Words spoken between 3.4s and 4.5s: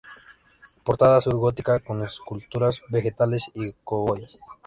y cogollos.